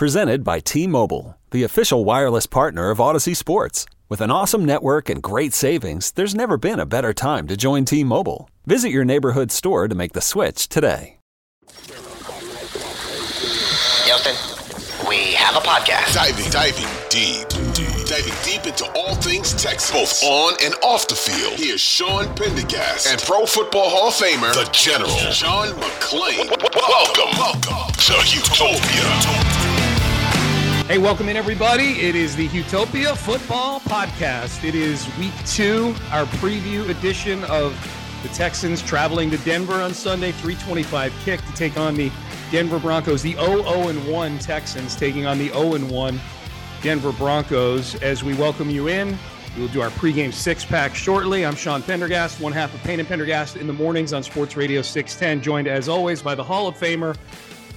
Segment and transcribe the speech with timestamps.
[0.00, 3.84] Presented by T-Mobile, the official wireless partner of Audacy Sports.
[4.08, 7.84] With an awesome network and great savings, there's never been a better time to join
[7.84, 8.48] T-Mobile.
[8.64, 11.18] Visit your neighborhood store to make the switch today.
[14.06, 14.32] Houston,
[15.06, 16.14] we have a podcast.
[16.14, 21.14] Diving, diving deep, deep, diving deep into all things Texas, both on and off the
[21.14, 21.60] field.
[21.60, 26.48] Here's Sean Pendergast and Pro Football Hall of Famer, the General John McClain.
[26.88, 29.59] Welcome, welcome to Houtopia.
[30.90, 32.00] Hey, welcome in, everybody.
[32.00, 34.64] It is the Houtopia Football Podcast.
[34.64, 37.78] It is week two, our preview edition of
[38.24, 42.10] the Texans traveling to Denver on Sunday, 325 kick to take on the
[42.50, 46.18] Denver Broncos, the 0-1 Texans taking on the 0-1
[46.82, 47.94] Denver Broncos.
[48.02, 49.16] As we welcome you in,
[49.56, 51.46] we'll do our pregame six-pack shortly.
[51.46, 54.82] I'm Sean Pendergast, one half of Payne and Pendergast in the mornings on Sports Radio
[54.82, 57.16] 610, joined as always by the Hall of Famer,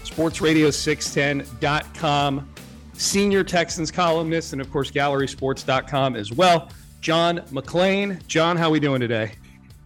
[0.04, 2.50] sportsradio610.com,
[2.94, 6.70] senior Texans columnist, and of course, gallerysports.com as well.
[7.02, 8.26] John McClain.
[8.28, 9.34] John, how are we doing today?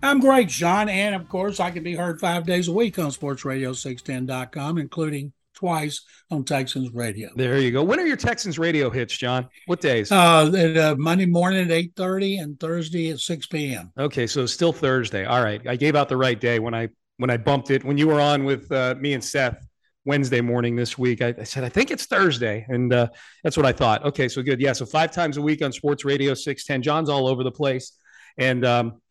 [0.04, 0.90] I'm great, John.
[0.90, 6.04] And of course, I can be heard five days a week on sportsradio610.com, including twice
[6.30, 7.30] on Texans Radio.
[7.36, 7.84] There you go.
[7.84, 9.50] When are your Texans radio hits, John?
[9.66, 10.12] What days?
[10.12, 13.92] Uh, at, uh Monday morning at 8.30 and Thursday at 6 p.m.
[13.98, 15.26] Okay, so still Thursday.
[15.26, 15.66] All right.
[15.68, 17.84] I gave out the right day when I when I bumped it.
[17.84, 19.67] When you were on with uh, me and Seth
[20.08, 22.66] Wednesday morning this week, I, I said, I think it's Thursday.
[22.70, 23.10] And uh,
[23.44, 24.06] that's what I thought.
[24.06, 24.62] Okay, so good.
[24.62, 26.82] Yeah, so five times a week on Sports Radio 610.
[26.82, 27.92] John's all over the place.
[28.38, 29.02] And um,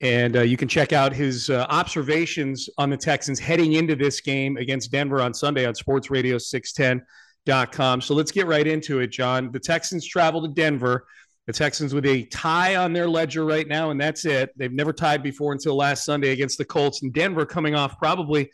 [0.00, 4.20] and uh, you can check out his uh, observations on the Texans heading into this
[4.20, 8.02] game against Denver on Sunday on Sports sportsradio610.com.
[8.02, 9.50] So let's get right into it, John.
[9.50, 11.06] The Texans travel to Denver.
[11.46, 14.50] The Texans with a tie on their ledger right now, and that's it.
[14.56, 17.02] They've never tied before until last Sunday against the Colts.
[17.02, 18.50] And Denver coming off probably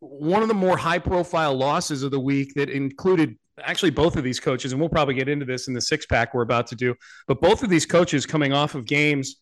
[0.00, 4.24] one of the more high profile losses of the week that included actually both of
[4.24, 4.72] these coaches.
[4.72, 6.94] And we'll probably get into this in the six pack we're about to do.
[7.26, 9.36] But both of these coaches coming off of games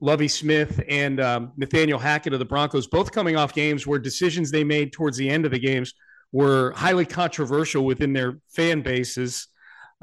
[0.00, 4.50] Lovie Smith and um, Nathaniel Hackett of the Broncos, both coming off games where decisions
[4.50, 5.94] they made towards the end of the games
[6.32, 9.46] were highly controversial within their fan bases.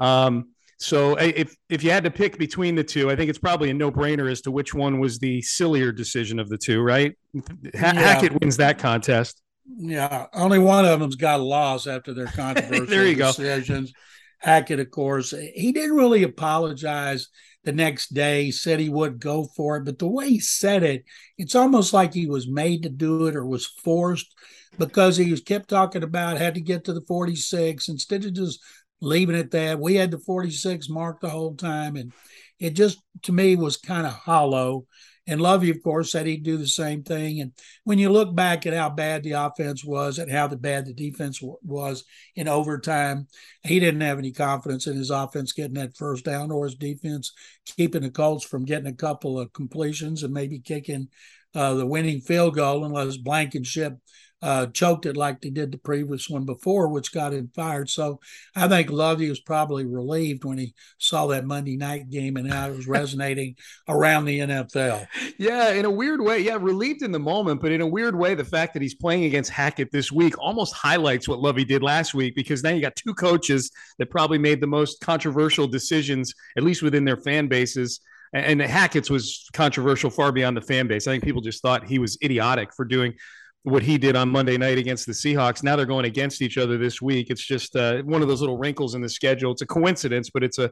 [0.00, 0.48] Um,
[0.78, 3.74] so if if you had to pick between the two, I think it's probably a
[3.74, 6.82] no brainer as to which one was the sillier decision of the two.
[6.82, 7.16] Right?
[7.36, 7.42] Ha-
[7.72, 7.92] Yeah.
[7.92, 9.41] Hackett wins that contest.
[9.66, 13.28] Yeah, only one of them's got a loss after their controversial There you go.
[13.28, 13.92] decisions.
[14.38, 17.28] Hackett, of course, he didn't really apologize
[17.64, 21.04] the next day, said he would go for it, but the way he said it,
[21.38, 24.34] it's almost like he was made to do it or was forced
[24.78, 28.58] because he was kept talking about had to get to the 46 instead of just
[29.00, 29.78] leaving it that.
[29.78, 32.12] We had the 46 mark the whole time, and
[32.58, 34.86] it just to me was kind of hollow.
[35.28, 37.40] And Lovie, of course, said he'd do the same thing.
[37.40, 37.52] And
[37.84, 40.92] when you look back at how bad the offense was and how the bad the
[40.92, 43.28] defense w- was in overtime,
[43.62, 47.32] he didn't have any confidence in his offense getting that first down or his defense
[47.64, 51.08] keeping the Colts from getting a couple of completions and maybe kicking
[51.54, 53.98] uh, the winning field goal unless Blankenship
[54.42, 57.88] uh, choked it like they did the previous one before, which got him fired.
[57.88, 58.20] So
[58.56, 62.68] I think Lovie was probably relieved when he saw that Monday night game and how
[62.68, 63.56] it was resonating
[63.88, 65.06] around the NFL.
[65.38, 66.40] Yeah, in a weird way.
[66.40, 69.24] Yeah, relieved in the moment, but in a weird way, the fact that he's playing
[69.24, 72.96] against Hackett this week almost highlights what Lovie did last week because now you got
[72.96, 78.00] two coaches that probably made the most controversial decisions, at least within their fan bases.
[78.32, 81.06] And and Hackett's was controversial far beyond the fan base.
[81.06, 83.14] I think people just thought he was idiotic for doing
[83.64, 85.62] what he did on Monday night against the Seahawks.
[85.62, 87.28] Now they're going against each other this week.
[87.30, 89.52] It's just uh, one of those little wrinkles in the schedule.
[89.52, 90.70] It's a coincidence, but it's a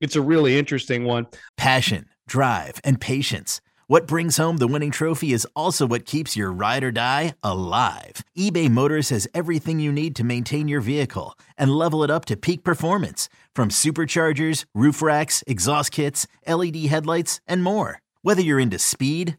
[0.00, 1.26] it's a really interesting one.
[1.56, 3.60] Passion, drive, and patience.
[3.88, 8.22] What brings home the winning trophy is also what keeps your ride or die alive.
[8.36, 12.36] eBay Motors has everything you need to maintain your vehicle and level it up to
[12.36, 18.00] peak performance from superchargers, roof racks, exhaust kits, LED headlights, and more.
[18.20, 19.38] Whether you're into speed,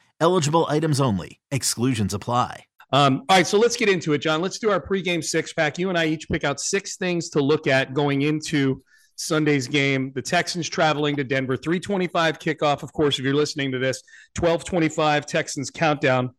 [0.21, 2.65] Eligible items only, exclusions apply.
[2.93, 4.39] Um, all right, so let's get into it, John.
[4.39, 5.79] Let's do our pregame six pack.
[5.79, 8.83] You and I each pick out six things to look at going into
[9.15, 10.11] Sunday's game.
[10.13, 12.83] The Texans traveling to Denver, 325 kickoff.
[12.83, 14.03] Of course, if you're listening to this,
[14.39, 16.29] 1225 Texans countdown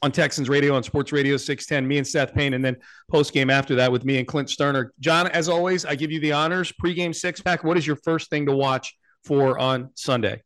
[0.00, 1.86] on Texans radio on Sports Radio 610.
[1.86, 2.76] Me and Seth Payne, and then
[3.10, 4.88] post game after that with me and Clint Stoerner.
[5.00, 6.72] John, as always, I give you the honors.
[6.82, 7.62] Pregame six pack.
[7.62, 10.42] What is your first thing to watch for on Sunday?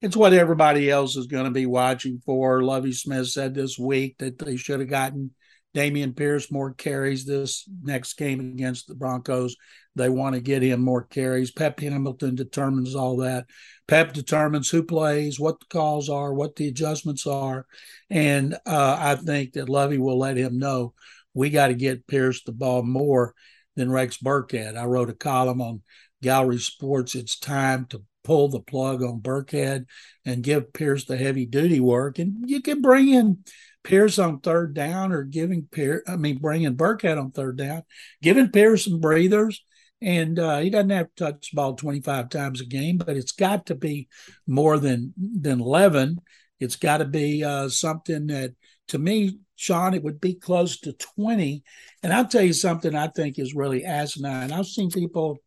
[0.00, 2.62] It's what everybody else is going to be watching for.
[2.62, 5.30] Lovie Smith said this week that they should have gotten
[5.74, 9.56] Dameon Pierce more carries this next game against the Broncos.
[9.96, 11.50] They want to get him more carries.
[11.50, 13.46] Pep Hamilton determines all that.
[13.88, 17.66] Pep determines who plays, what the calls are, what the adjustments are.
[18.08, 20.94] And uh, I think that Lovie will let him know
[21.34, 23.34] we got to get Pierce the ball more
[23.74, 24.76] than Rex Burkhead.
[24.76, 25.82] I wrote a column on
[26.22, 27.16] Gallery Sports.
[27.16, 29.86] It's time to pull the plug on Burkhead
[30.24, 32.18] and give Pierce the heavy duty work.
[32.18, 33.44] And you can bring in
[33.84, 37.82] Pierce on third down or giving Pierce, I mean, bringing Burkhead on third down,
[38.22, 39.62] giving Pierce some breathers.
[40.00, 43.32] And uh, he doesn't have to touch the ball 25 times a game, but it's
[43.32, 44.08] got to be
[44.46, 46.18] more than than 11.
[46.60, 48.54] It's got to be uh, something that,
[48.88, 51.62] to me, Sean, it would be close to 20.
[52.02, 54.52] And I'll tell you something I think is really asinine.
[54.52, 55.38] I've seen people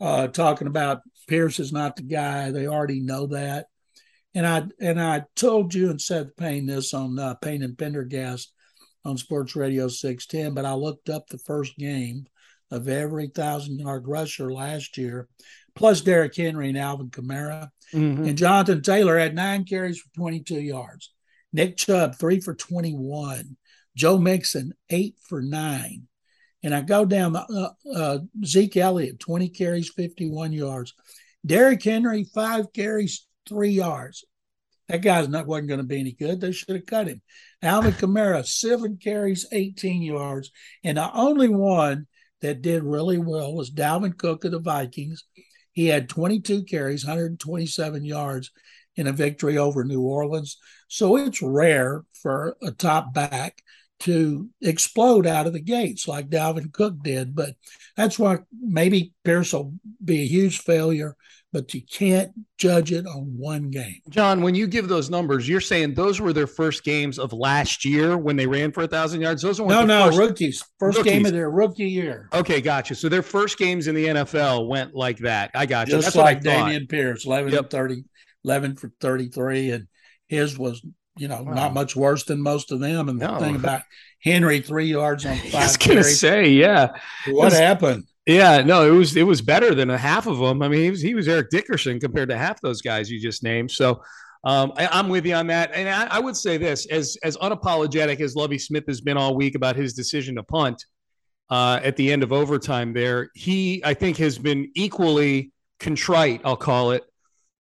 [0.00, 2.50] uh, talking about Pierce is not the guy.
[2.50, 3.66] They already know that.
[4.34, 8.52] And I and I told you and Seth Payne this on uh, Payne and Pendergast
[9.04, 12.26] on Sports Radio 610, but I looked up the first game
[12.70, 15.28] of every thousand yard rusher last year,
[15.74, 17.68] plus Derrick Henry and Alvin Kamara.
[17.92, 18.24] Mm-hmm.
[18.24, 21.12] And Jonathan Taylor had nine carries for 22 yards.
[21.52, 23.56] Nick Chubb, three for 21.
[23.96, 26.08] Joe Mixon, eight for nine.
[26.64, 30.94] And I go down uh, uh, Zeke Elliott, 20 carries, 51 yards.
[31.44, 34.24] Derrick Henry, five carries, three yards.
[34.88, 36.40] That guy's not wasn't going to be any good.
[36.40, 37.20] They should have cut him.
[37.62, 40.50] Alvin Kamara, seven carries, 18 yards.
[40.82, 42.06] And the only one
[42.40, 45.24] that did really well was Dalvin Cook of the Vikings.
[45.72, 48.50] He had 22 carries, 127 yards
[48.96, 50.56] in a victory over New Orleans.
[50.88, 53.62] So it's rare for a top back
[54.04, 57.34] to explode out of the gates like Dalvin Cook did.
[57.34, 57.54] But
[57.96, 59.74] that's why maybe Pierce will
[60.04, 61.16] be a huge failure,
[61.54, 64.00] but you can't judge it on one game.
[64.10, 67.82] John, when you give those numbers, you're saying those were their first games of last
[67.82, 69.40] year when they ran for a thousand yards.
[69.40, 70.64] Those were no, no first, rookies.
[70.78, 71.12] First rookies.
[71.12, 72.28] game of their rookie year.
[72.34, 72.94] Okay, gotcha.
[72.94, 75.50] So their first games in the NFL went like that.
[75.54, 75.94] I got you.
[75.94, 77.70] Just That's like Dameon Pierce, 11 yep.
[77.70, 78.04] 30,
[78.44, 79.86] 11 for 33, and
[80.28, 80.84] his was
[81.16, 81.54] you know, wow.
[81.54, 83.08] not much worse than most of them.
[83.08, 83.34] And no.
[83.34, 83.82] the thing about
[84.22, 85.54] Henry, three yards on five.
[85.54, 86.88] I was going to say, yeah.
[87.26, 88.04] What was, happened?
[88.26, 90.62] Yeah, no, it was it was better than a half of them.
[90.62, 93.42] I mean, he was he was Eric Dickerson compared to half those guys you just
[93.42, 93.70] named.
[93.70, 94.02] So
[94.44, 95.72] um, I, am with you on that.
[95.74, 99.34] And I, I, would say this: as as unapologetic as Lovie Smith has been all
[99.34, 100.82] week about his decision to punt
[101.50, 106.40] uh, at the end of overtime, there he I think has been equally contrite.
[106.44, 107.04] I'll call it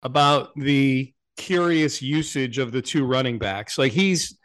[0.01, 3.77] about the curious usage of the two running backs.
[3.77, 4.37] Like he's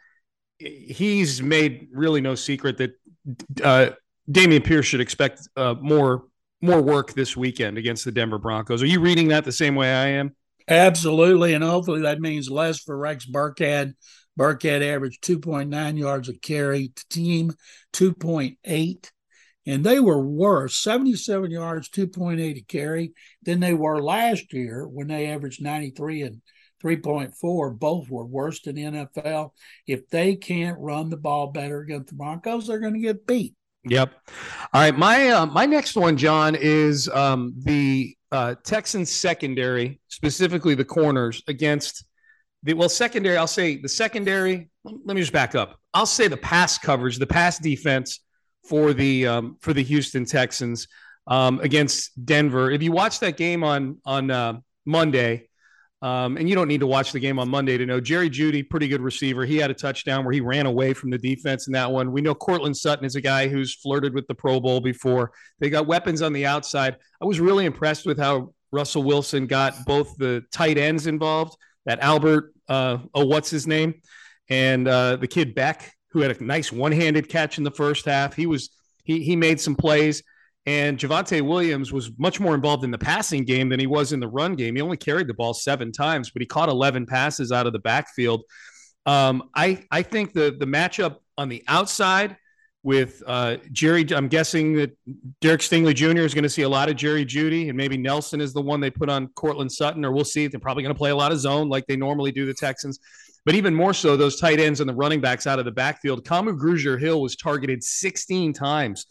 [0.57, 2.91] he's made really no secret that
[3.63, 3.91] uh,
[4.29, 6.23] Dameon Pierce should expect uh, more
[6.61, 8.83] more work this weekend against the Denver Broncos.
[8.83, 10.35] Are you reading that the same way I am?
[10.67, 13.93] Absolutely, and hopefully that means less for Rex Burkhead.
[14.37, 17.53] Burkhead averaged 2.9 yards a carry, to team
[17.93, 19.09] 2.8.
[19.65, 25.07] And they were worse, 77 yards, 2.8 a carry, than they were last year when
[25.07, 26.41] they averaged 93 and
[26.83, 27.77] 3.4.
[27.77, 29.51] Both were worse than the NFL.
[29.87, 33.55] If they can't run the ball better against the Broncos, they're going to get beat.
[33.85, 34.13] Yep.
[34.73, 34.97] All right.
[34.97, 41.41] My uh, my next one, John, is um, the uh, Texans secondary, specifically the corners
[41.47, 42.05] against
[42.63, 43.37] the well secondary.
[43.37, 44.69] I'll say the secondary.
[44.83, 45.79] Let me just back up.
[45.93, 48.19] I'll say the pass coverage, the pass defense
[48.65, 50.87] for the um, for the Houston Texans
[51.27, 52.71] um, against Denver.
[52.71, 55.48] If you watch that game on on uh, Monday,
[56.01, 58.67] Um, and you don't need to watch the game on Monday to know Jerry Jeudy,
[58.67, 59.45] pretty good receiver.
[59.45, 62.13] He had a touchdown where he ran away from the defense in that one.
[62.13, 65.31] We know Courtland Sutton is a guy who's flirted with the Pro Bowl before.
[65.59, 66.95] They got weapons on the outside.
[67.21, 71.99] I was really impressed with how Russell Wilson got both the tight ends involved, that
[71.99, 73.95] Albert, uh, oh, what's his name?
[74.49, 78.05] And uh, the kid Beck, who had a nice one handed catch in the first
[78.05, 78.35] half.
[78.35, 78.69] He was,
[79.03, 80.23] he, he made some plays.
[80.65, 84.19] And Javonte Williams was much more involved in the passing game than he was in
[84.19, 84.75] the run game.
[84.75, 87.79] He only carried the ball seven times, but he caught 11 passes out of the
[87.79, 88.43] backfield.
[89.05, 92.37] Um, I I think the the matchup on the outside
[92.83, 94.97] with uh, Jerry, I'm guessing that
[95.41, 96.21] Derek Stingley Jr.
[96.21, 98.79] is going to see a lot of Jerry Jeudy, and maybe Nelson is the one
[98.79, 100.47] they put on Courtland Sutton, or we'll see.
[100.47, 102.99] They're probably going to play a lot of zone like they normally do the Texans.
[103.45, 106.23] But even more so, those tight ends and the running backs out of the backfield.
[106.23, 109.07] Kamu Grugier Hill was targeted 16 times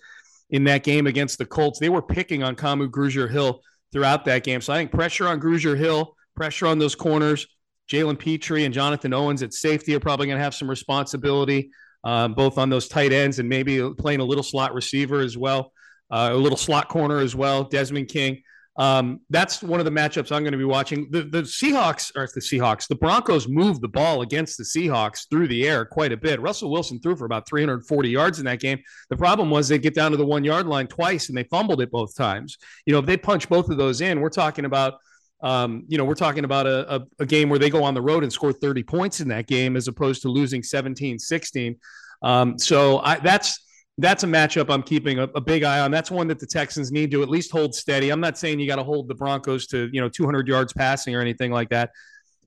[0.51, 1.79] in that game against the Colts.
[1.79, 3.61] They were picking on Kamu Grugier Hill
[3.93, 4.61] throughout that game.
[4.61, 7.47] So I think pressure on Grugier Hill, pressure on those corners.
[7.91, 11.71] Jalen Pitre and Jonathan Owens at safety are probably going to have some responsibility,
[12.05, 15.73] uh, both on those tight ends and maybe playing a little slot receiver as well,
[16.11, 17.65] uh, a little slot corner as well.
[17.65, 18.43] Desmond King.
[18.79, 21.11] Um, that's one of the matchups I'm going to be watching.
[21.11, 25.49] The, the Seahawks, or the Seahawks, the Broncos moved the ball against the Seahawks through
[25.49, 26.41] the air quite a bit.
[26.41, 28.79] Russell Wilson threw for about 340 yards in that game.
[29.11, 31.81] The problem was they get down to the one yard line twice and they fumbled
[31.81, 32.57] it both times.
[32.87, 34.95] You know, if they punch both of those in, we're talking about.
[35.41, 38.03] Um, you know, we're talking about a, a, a, game where they go on the
[38.03, 41.77] road and score 30 points in that game as opposed to losing 17 16.
[42.23, 43.61] Um, so I, that's
[43.99, 45.91] that's a matchup I'm keeping a, a, big eye on.
[45.91, 48.11] That's one that the Texans need to at least hold steady.
[48.11, 51.15] I'm not saying you got to hold the Broncos to you know 200 yards passing
[51.15, 51.91] or anything like that,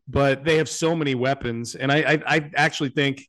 [0.08, 3.27] but they have so many weapons, and I I, I actually think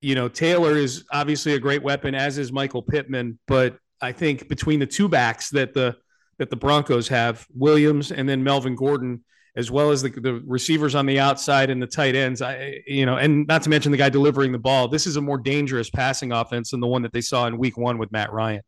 [0.00, 4.48] you know Taylor is obviously a great weapon, as is Michael Pittman, but I think
[4.48, 5.96] between the two backs that the
[6.38, 9.24] that the Broncos have, Williams and then Melvin Gordon,
[9.58, 12.40] as well as the, the receivers on the outside and the tight ends.
[12.40, 14.86] I, you know, and not to mention the guy delivering the ball.
[14.86, 17.76] This is a more dangerous passing offense than the one that they saw in Week
[17.76, 18.62] One with Matt Ryan.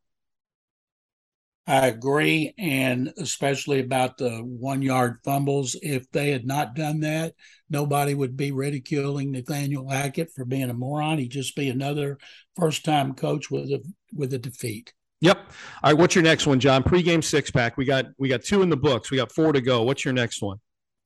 [1.69, 5.77] I agree, and especially about the one yard fumbles.
[5.81, 7.35] If they had not done that,
[7.69, 11.19] nobody would be ridiculing Nathaniel Hackett for being a moron.
[11.19, 12.19] He'd just be another
[12.57, 14.93] first time coach with a with a defeat.
[15.21, 15.39] Yep.
[15.85, 15.99] All right.
[15.99, 16.83] What's your next one, John?
[16.83, 17.77] Pre-game six pack.
[17.77, 19.13] We got we got two in the books.
[19.13, 19.83] We got four to go.
[19.83, 20.59] What's your next one?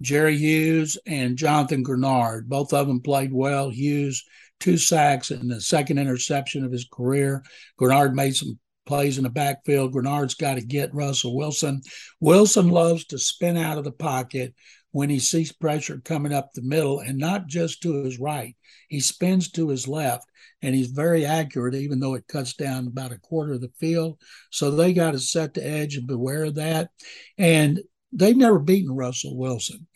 [0.05, 2.47] Jerry Hughes and Jonathan Greenard.
[2.47, 3.71] Both of them played well.
[3.71, 4.23] Hughes,
[4.61, 7.43] two sacks and the second interception of his career.
[7.81, 9.95] Greenard made some plays in the backfield.
[9.95, 11.81] Greenard's got to get Russell Wilson.
[12.21, 14.55] Wilson loves to spin out of the pocket
[14.93, 18.55] when he sees pressure coming up the middle and not just to his right.
[18.89, 20.25] He spins to his left
[20.63, 24.21] and he's very accurate, even though it cuts down about a quarter of the field.
[24.51, 26.91] So they got to set the edge and beware of that.
[27.39, 27.81] And
[28.15, 29.87] they've never beaten Russell Wilson.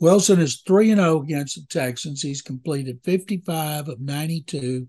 [0.00, 2.22] Wilson is 3 0 against the Texans.
[2.22, 4.86] He's completed 55 of 92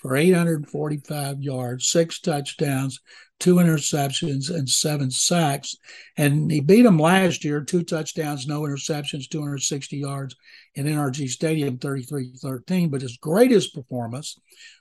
[0.00, 3.00] for 845 yards, six touchdowns,
[3.40, 5.76] two interceptions, and seven sacks.
[6.16, 10.36] And he beat them last year two touchdowns, no interceptions, 260 yards
[10.74, 12.88] in NRG Stadium, 33 13.
[12.88, 14.38] But his greatest performance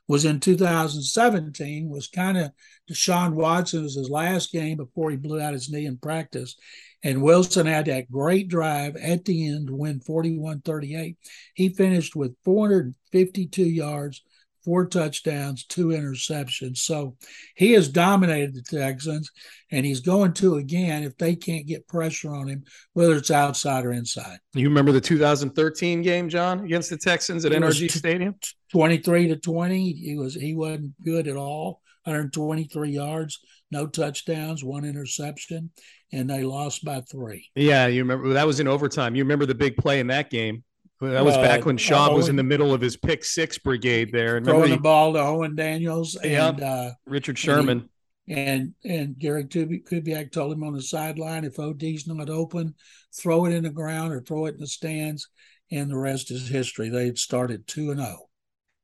[0.08, 2.52] was in 2017, was kind of
[2.90, 6.56] Deshaun Watson was his last game before he blew out his knee in practice.
[7.04, 11.18] And Wilson had that great drive at the end to win 41 38.
[11.56, 14.22] He finished with 452 yards,
[14.64, 16.78] four touchdowns, two interceptions.
[16.78, 17.16] So
[17.56, 19.30] he has dominated the Texans,
[19.72, 22.64] and he's going to again if they can't get pressure on him,
[22.94, 24.40] whether it's outside or inside.
[24.54, 28.36] You remember the 2013 game, John, against the Texans at NRG Stadium?
[28.72, 29.92] 23 to 20.
[29.94, 31.82] He was he wasn't good at all.
[32.06, 33.40] 123 yards,
[33.70, 35.70] no touchdowns, one interception,
[36.12, 37.48] and they lost by three.
[37.56, 39.16] Yeah, you remember that was in overtime.
[39.16, 40.64] You remember the big play in that game.
[41.02, 44.12] That was uh, back when Schaub was in the middle of his pick six brigade
[44.12, 44.38] there.
[44.38, 47.90] And throwing he, the ball to Owen Daniels and yeah, uh, Richard Sherman.
[48.28, 52.76] And and Gary Kubiak told him on the sideline, if OD's not open,
[53.18, 55.28] throw it in the ground or throw it in the stands,
[55.72, 56.90] and the rest is history.
[56.90, 58.18] They started two and zero.
[58.20, 58.28] Oh.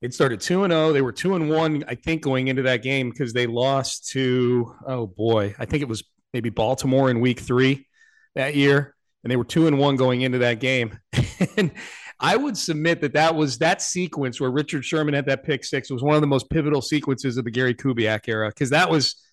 [0.02, 0.88] It started two and zero.
[0.88, 0.94] Oh.
[0.94, 4.74] They were two and one, I think, going into that game because they lost to
[4.88, 7.86] oh boy, I think it was maybe Baltimore in Week Three
[8.34, 10.98] that year, and they were two and one going into that game.
[11.58, 11.72] and
[12.20, 15.92] I would submit that that was that sequence where Richard Sherman had that pick six
[15.92, 19.24] was one of the most pivotal sequences of the Gary Kubiak era because that was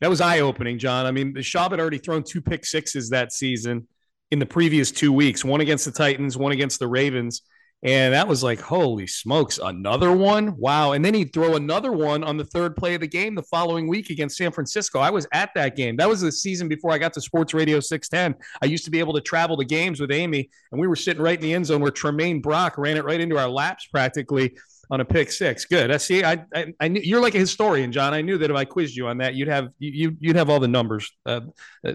[0.00, 1.06] that was eye opening, John.
[1.06, 3.86] I mean, the Schaub had already thrown two pick sixes that season
[4.32, 7.42] in the previous two weeks, one against the Titans, one against the Ravens.
[7.84, 10.56] And that was like, holy smokes, another one.
[10.56, 10.92] Wow.
[10.92, 13.88] And then he'd throw another one on the third play of the game the following
[13.88, 15.00] week against San Francisco.
[15.00, 15.96] I was at that game.
[15.96, 18.40] That was the season before I got to Sports Radio 610.
[18.62, 21.22] I used to be able to travel to games with Amy, and we were sitting
[21.22, 24.56] right in the end zone where Tramaine Brock ran it right into our laps practically
[24.92, 25.64] on a pick six.
[25.64, 25.90] Good.
[25.90, 26.22] I see.
[26.22, 28.12] I, I, I knew you're like a historian, John.
[28.12, 30.60] I knew that if I quizzed you on that, you'd have you you'd have all
[30.60, 31.40] the numbers uh,
[31.84, 31.92] uh,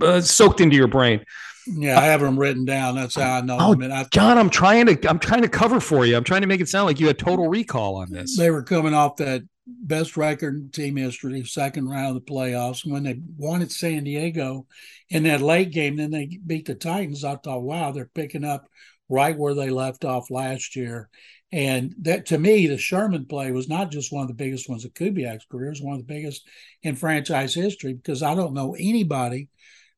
[0.00, 1.22] uh, soaked into your brain.
[1.66, 2.96] Yeah, I have them written down.
[2.96, 3.82] That's how I know oh, them.
[3.82, 6.16] And I, John, I'm trying to I'm trying to cover for you.
[6.16, 8.36] I'm trying to make it sound like you had total recall on this.
[8.36, 12.90] They were coming off that best record in team history, second round of the playoffs.
[12.90, 14.66] When they won at San Diego
[15.10, 17.24] in that late game, then they beat the Titans.
[17.24, 18.66] I thought, wow, they're picking up
[19.10, 21.10] right where they left off last year.
[21.52, 24.84] And that to me, the Sherman play was not just one of the biggest ones
[24.84, 26.48] of Kubiak's career, it was one of the biggest
[26.82, 29.48] in franchise history because I don't know anybody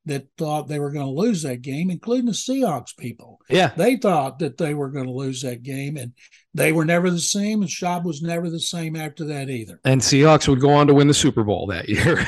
[0.06, 3.40] that thought they were going to lose that game, including the Seahawks people.
[3.48, 3.70] Yeah.
[3.76, 6.12] They thought that they were going to lose that game, and
[6.52, 9.80] they were never the same, and Schaub was never the same after that either.
[9.84, 12.26] And Seahawks would go on to win the Super Bowl that year.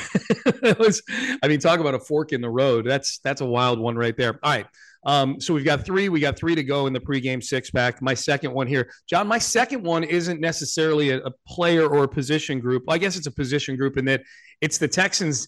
[0.78, 1.02] was,
[1.42, 2.86] I mean, talk about a fork in the road.
[2.86, 4.38] That's that's a wild one right there.
[4.42, 4.66] All right.
[5.06, 6.08] Um, so we've got three.
[6.08, 8.02] We got three to go in the pregame six pack.
[8.02, 9.28] My second one here, John.
[9.28, 12.82] My second one isn't necessarily a, a player or a position group.
[12.88, 14.22] I guess it's a position group in that
[14.60, 15.46] it's the Texans'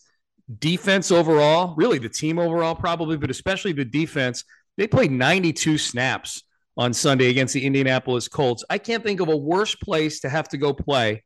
[0.60, 4.44] defense overall, really the team overall, probably, but especially the defense.
[4.76, 6.44] They played 92 snaps
[6.76, 8.64] on Sunday against the Indianapolis Colts.
[8.70, 11.24] I can't think of a worse place to have to go play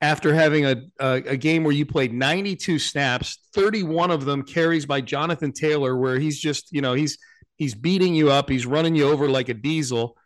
[0.00, 4.86] after having a, a, a, game where you played 92 snaps, 31 of them carries
[4.86, 7.16] by Jonathan Taylor, where he's just, you know, he's
[7.56, 10.16] he's beating you up, he's running you over like a diesel.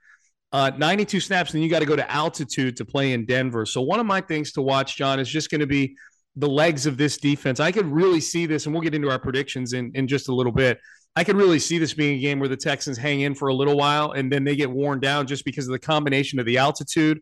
[0.51, 3.67] Uh, 92 snaps, and you got to go to altitude to play in Denver.
[3.67, 5.95] So one of my things to watch, John, is just going to be
[6.37, 7.61] the legs of this defense.
[7.61, 10.35] I could really see this, and we'll get into our predictions in, in just a
[10.35, 10.79] little bit.
[11.17, 13.55] I could really see this being a game where the Texans hang in for a
[13.55, 16.59] little while and then they get worn down just because of the combination of the
[16.59, 17.21] altitude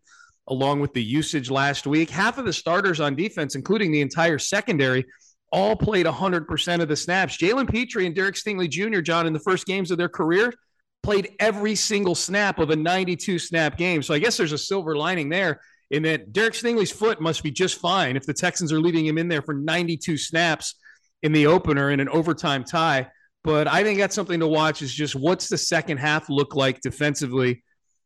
[0.49, 2.11] along with the usage last week.
[2.11, 5.07] Half of the starters on defense, including the entire secondary,
[5.53, 7.37] all played 100% of the snaps.
[7.37, 10.53] Jalen Pitre and Derek Stingley Jr., John, in the first games of their career,
[11.03, 14.03] played every single snap of a 92 snap game.
[14.03, 15.61] So I guess there's a silver lining there
[15.91, 19.19] in that Derek Stingley's foot must be just fine if the Texans are leaving him
[19.19, 20.75] in there for 92 snaps
[21.23, 23.09] in the opener in an overtime tie.
[23.45, 26.81] But I think that's something to watch is just what's the second half look like
[26.81, 27.63] defensively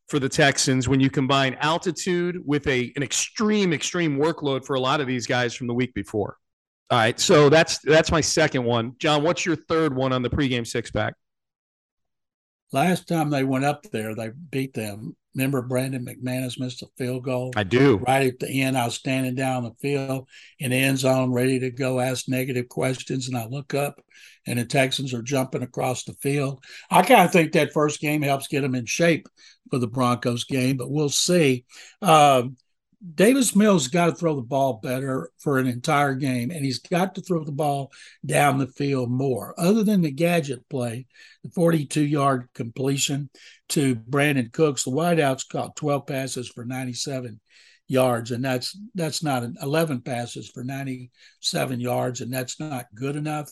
[0.07, 4.79] for the Texans when you combine altitude with a an extreme, extreme workload for a
[4.79, 6.37] lot of these guys from the week before.
[6.91, 7.17] All right.
[7.17, 8.95] So that's that's my second one.
[8.99, 11.13] John, what's your third one on the pregame six pack?
[12.73, 15.15] Last time they went up there, they beat them.
[15.33, 17.53] Remember Brandon McManus missed a field goal?
[17.55, 17.97] I do.
[18.05, 20.27] Right at the end, I was standing down the field
[20.59, 23.29] in the end zone, ready to go ask negative questions.
[23.29, 24.01] And I look up
[24.45, 26.61] and the Texans are jumping across the field.
[26.89, 29.27] I kind of think that first game helps get them in shape
[29.69, 31.63] for the Broncos game, but we'll see.
[32.01, 32.57] Um,
[33.15, 37.15] Davis Mills got to throw the ball better for an entire game, and he's got
[37.15, 37.91] to throw the ball
[38.23, 39.55] down the field more.
[39.57, 41.07] Other than the gadget play,
[41.43, 43.29] the 42 yard completion
[43.69, 47.39] to Brandin Cooks, the wideouts caught 12 passes for 97
[47.87, 53.15] yards, and that's that's not an 11 passes for 97 yards, and that's not good
[53.15, 53.51] enough.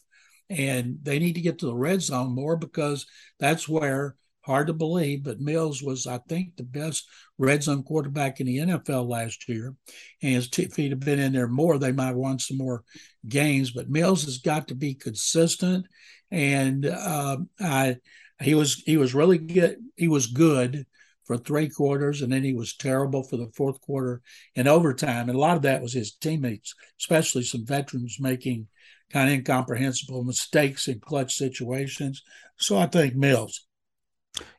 [0.49, 3.07] And they need to get to the red zone more because
[3.39, 4.15] that's where
[4.49, 7.07] hard to believe, but Mills was, I think, the best
[7.37, 9.75] red zone quarterback in the NFL last year.
[10.23, 12.83] And if he'd have been in there more, they might have won some more
[13.27, 13.71] games.
[13.71, 15.85] But Mills has got to be consistent,
[16.31, 17.97] and uh, I,
[18.41, 19.77] he was he was really good.
[19.95, 20.85] He was good
[21.25, 24.19] for three quarters, and then he was terrible for the fourth quarter
[24.55, 25.29] and overtime.
[25.29, 28.67] And a lot of that was his teammates, especially some veterans making
[29.13, 32.23] kind of incomprehensible mistakes in clutch situations.
[32.57, 33.67] So I think Mills.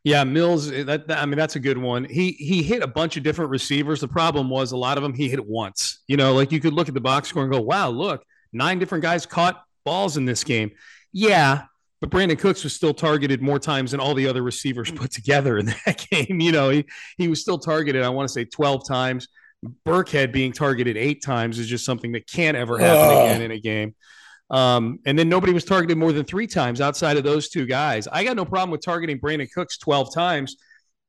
[0.04, 0.70] Yeah, Mills.
[0.70, 2.04] Eh, that, that, I mean, that's a good one.
[2.04, 4.00] He he hit a bunch of different receivers.
[4.00, 6.02] The problem was a lot of them he hit once.
[6.06, 8.78] You know, like you could look at the box score and go, "Wow, look, nine
[8.78, 10.70] different guys caught balls in this game."
[11.12, 11.64] Yeah,
[12.00, 15.58] but Brandin Cooks was still targeted more times than all the other receivers put together
[15.58, 16.40] in that game.
[16.40, 16.84] You know, he
[17.18, 18.02] he was still targeted.
[18.02, 19.28] I want to say twelve times.
[19.86, 23.60] Burkhead being targeted eight times is just something that can't ever happen again in a
[23.60, 23.94] game.
[24.50, 28.08] Um, and then nobody was targeted more than three times outside of those two guys.
[28.08, 30.56] I got no problem with targeting Brandin Cooks 12 times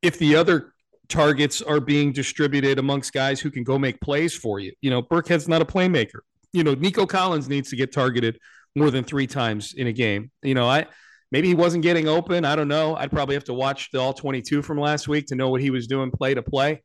[0.01, 0.73] if the other
[1.09, 4.71] targets are being distributed amongst guys who can go make plays for you.
[4.81, 6.19] You know, Burkhead's not a playmaker.
[6.53, 8.39] You know, Nico Collins needs to get targeted
[8.75, 10.31] more than three times in a game.
[10.41, 10.87] You know, I
[11.31, 12.45] maybe he wasn't getting open.
[12.45, 12.95] I don't know.
[12.95, 15.69] I'd probably have to watch the all 22 from last week to know what he
[15.69, 16.81] was doing play to play.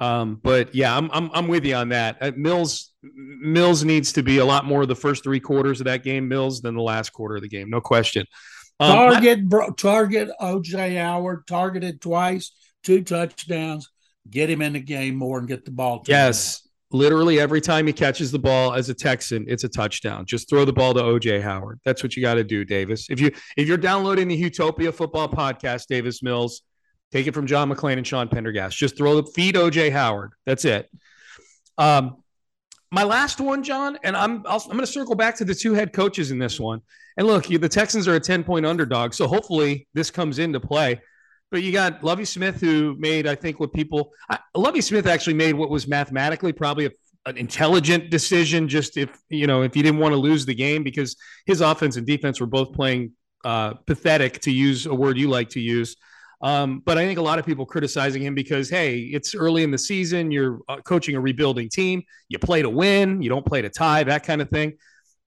[0.00, 2.18] Um, but yeah, I'm, I'm, I'm with you on that.
[2.20, 5.86] Uh, Mills Mills needs to be a lot more of the first three quarters of
[5.86, 8.26] that game, Mills, than the last quarter of the game, no question.
[8.80, 12.52] Um, target, bro, target OJ Howard, targeted twice,
[12.84, 13.90] two touchdowns,
[14.30, 16.00] get him in the game more, and get the ball.
[16.04, 20.26] To yes, literally every time he catches the ball as a Texan, it's a touchdown.
[20.26, 21.80] Just throw the ball to OJ Howard.
[21.84, 23.08] That's what you got to do, Davis.
[23.10, 26.62] If you if you're downloading the Houtopia Football Podcast, Davis Mills,
[27.12, 28.76] take it from John McClain and Sean Pendergast.
[28.76, 30.32] Just throw the feed OJ Howard.
[30.46, 30.90] That's it.
[31.76, 32.22] Um,
[32.90, 35.74] my last one, John, and I'm i am going to circle back to the two
[35.74, 36.80] head coaches in this one.
[37.16, 40.60] And look, you, the Texans are a 10 point underdog, so hopefully this comes into
[40.60, 41.00] play.
[41.50, 45.34] But you got Lovie Smith, who made, I think, what people, I, Lovie Smith actually
[45.34, 46.90] made what was mathematically probably a,
[47.26, 48.68] an intelligent decision.
[48.68, 51.16] Just if you know, if you didn't want to lose the game, because
[51.46, 53.12] his offense and defense were both playing
[53.44, 55.96] uh, pathetic, to use a word you like to use.
[56.40, 59.70] Um, but I think a lot of people criticizing him because, hey, it's early in
[59.70, 60.30] the season.
[60.30, 62.02] You're uh, coaching a rebuilding team.
[62.28, 63.20] You play to win.
[63.22, 64.04] You don't play to tie.
[64.04, 64.74] That kind of thing.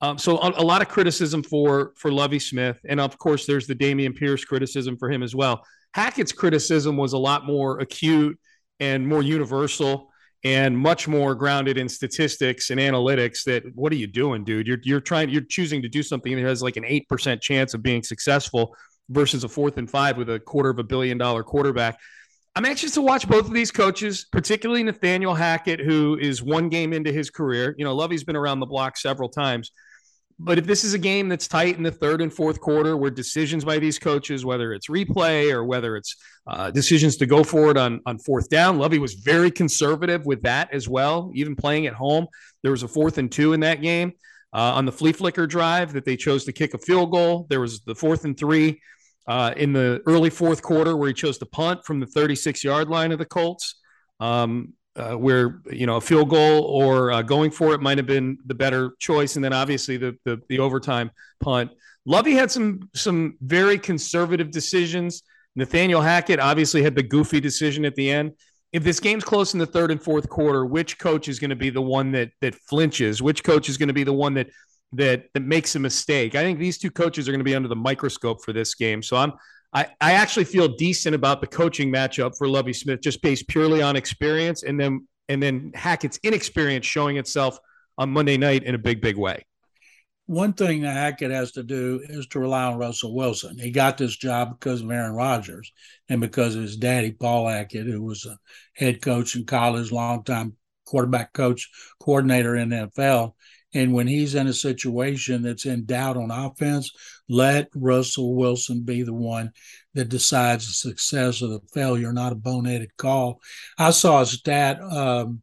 [0.01, 3.67] Um, so a, a, lot of criticism for for Lovie Smith, and of course, there's
[3.67, 5.63] the Dameon Pierce criticism for him as well.
[5.93, 8.39] Hackett's criticism was a lot more acute
[8.79, 10.11] and more universal
[10.43, 14.79] and much more grounded in statistics and analytics that what are you doing dude you're,
[14.83, 18.01] you're trying you're choosing to do something that has like an 8% chance of being
[18.01, 18.75] successful
[19.11, 21.99] versus a fourth and five with a quarter of a billion dollar quarterback.
[22.55, 26.91] I'm anxious to watch both of these coaches, particularly Nathaniel Hackett, who is one game
[26.91, 27.73] into his career.
[27.77, 29.71] You know, Lovie's been around the block several times.
[30.43, 33.11] But if this is a game that's tight in the third and fourth quarter, where
[33.11, 36.15] decisions by these coaches, whether it's replay or whether it's
[36.47, 40.41] uh, decisions to go for it on, on fourth down, Lovie was very conservative with
[40.41, 42.25] that as well, even playing at home.
[42.63, 44.13] There was a fourth and two in that game.
[44.53, 47.61] Uh, on the flea flicker drive that they chose to kick a field goal, there
[47.61, 48.81] was the fourth and three
[49.27, 52.89] uh, in the early fourth quarter where he chose to punt from the 36 yard
[52.89, 53.75] line of the Colts,
[54.19, 58.07] um, uh, where you know a field goal or uh, going for it might have
[58.07, 61.71] been the better choice, and then obviously the the, the overtime punt.
[62.05, 65.23] Lovie had some some very conservative decisions.
[65.55, 68.33] Nathaniel Hackett obviously had the goofy decision at the end.
[68.71, 71.57] If this game's close in the third and fourth quarter, which coach is going to
[71.57, 73.21] be the one that that flinches?
[73.21, 74.49] Which coach is going to be the one that
[74.93, 76.35] that that makes a mistake.
[76.35, 79.01] I think these two coaches are going to be under the microscope for this game.
[79.01, 79.33] So I'm
[79.73, 83.81] I, I actually feel decent about the coaching matchup for Lovie Smith, just based purely
[83.81, 87.57] on experience, and then and then Hackett's inexperience showing itself
[87.97, 89.45] on Monday night in a big, big way.
[90.25, 93.57] One thing that Hackett has to do is to rely on Russell Wilson.
[93.57, 95.71] He got this job because of Aaron Rodgers
[96.09, 98.37] and because of his daddy, Paul Hackett, who was a
[98.75, 103.33] head coach in college, longtime quarterback coach, coordinator in the NFL.
[103.73, 106.91] And when he's in a situation that's in doubt on offense,
[107.29, 109.51] let Russell Wilson be the one
[109.93, 113.39] that decides the success or the failure, not a boneheaded call.
[113.77, 115.41] I saw a stat um,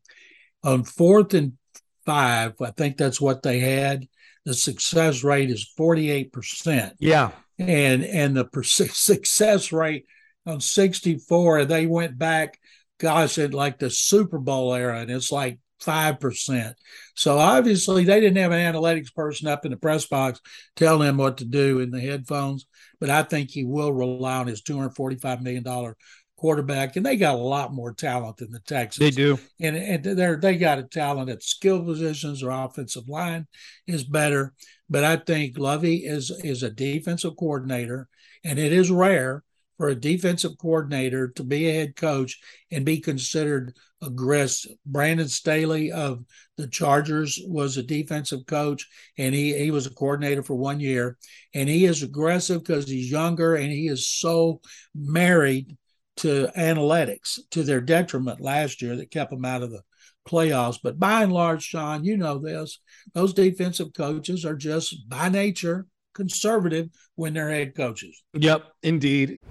[0.62, 1.54] on fourth and
[2.04, 2.54] five.
[2.60, 4.06] I think that's what they had.
[4.44, 6.92] The success rate is 48%.
[6.98, 7.30] Yeah.
[7.58, 10.06] And and the per- success rate
[10.46, 12.58] on 64, they went back,
[12.98, 16.74] gosh, at like the Super Bowl era, and it's like 5%.
[17.14, 20.40] So obviously they didn't have an analytics person up in the press box
[20.76, 22.66] telling them what to do in the headphones,
[23.00, 25.94] but I think he will rely on his $245 million
[26.38, 29.04] quarterback, and they got a lot more talent than the Texans.
[29.04, 32.40] They do, and and they're they got a talent at skill positions.
[32.40, 33.46] Their offensive line
[33.86, 34.54] is better,
[34.88, 38.08] but I think Lovie is is a defensive coordinator,
[38.44, 39.42] and it is rare
[39.78, 42.38] for a defensive coordinator to be a head coach
[42.70, 44.72] and be considered aggressive.
[44.84, 46.24] Brandon Staley of
[46.56, 48.86] the Chargers was a defensive coach
[49.16, 51.16] and he, he was a coordinator for one year.
[51.54, 54.60] And he is aggressive because he's younger and he is so
[54.94, 55.76] married
[56.18, 59.82] to analytics to their detriment last year that kept him out of the
[60.28, 60.78] playoffs.
[60.82, 62.80] But by and large, Sean, you know this,
[63.14, 68.22] those defensive coaches are just by nature conservative when they're head coaches.
[68.34, 69.38] Yep, indeed.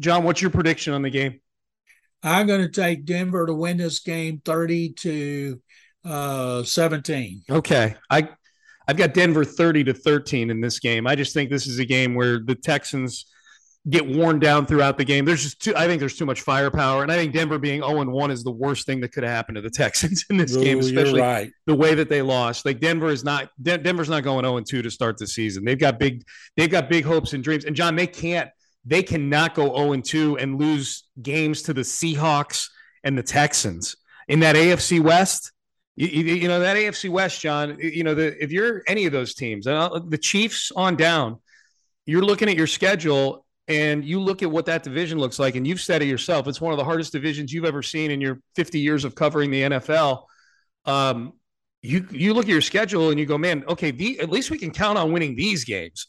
[0.00, 1.40] John, what's your prediction on the game?
[2.22, 5.60] I'm going to take Denver to win this game 30 to
[6.04, 7.42] uh, 17.
[7.50, 7.94] Okay.
[8.10, 8.28] I
[8.86, 11.06] I've got Denver 30 to 13 in this game.
[11.06, 13.26] I just think this is a game where the Texans
[13.88, 15.24] get worn down throughout the game.
[15.24, 17.02] There's just too I think there's too much firepower.
[17.02, 19.56] And I think Denver being 0 1 is the worst thing that could have happened
[19.56, 21.50] to the Texans in this Ooh, game, especially right.
[21.66, 22.64] the way that they lost.
[22.64, 25.64] Like Denver is not De- Denver's not going 0 2 to start the season.
[25.64, 26.24] They've got big
[26.56, 27.64] they've got big hopes and dreams.
[27.64, 28.50] And John, they can't
[28.84, 32.68] they cannot go 0 2 and lose games to the Seahawks
[33.02, 33.96] and the Texans
[34.28, 35.52] in that AFC West.
[35.96, 37.76] You, you, you know that AFC West, John.
[37.78, 41.38] You know the if you're any of those teams, and the Chiefs on down,
[42.04, 45.66] you're looking at your schedule and you look at what that division looks like, and
[45.66, 46.46] you've said it yourself.
[46.48, 49.50] It's one of the hardest divisions you've ever seen in your 50 years of covering
[49.50, 50.24] the NFL.
[50.84, 51.32] Um,
[51.80, 54.58] you you look at your schedule and you go, man, okay, the, at least we
[54.58, 56.08] can count on winning these games.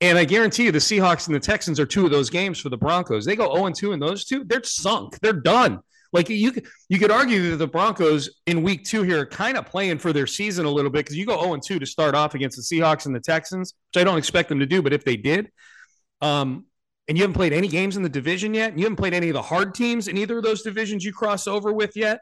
[0.00, 2.68] And I guarantee you, the Seahawks and the Texans are two of those games for
[2.68, 3.24] the Broncos.
[3.24, 5.18] They go 0 2 in those two, they're sunk.
[5.20, 5.80] They're done.
[6.12, 6.52] Like you,
[6.88, 10.12] you could argue that the Broncos in week two here are kind of playing for
[10.12, 12.62] their season a little bit because you go 0 2 to start off against the
[12.62, 15.50] Seahawks and the Texans, which I don't expect them to do, but if they did,
[16.20, 16.66] um,
[17.08, 19.28] and you haven't played any games in the division yet, and you haven't played any
[19.28, 22.20] of the hard teams in either of those divisions you cross over with yet,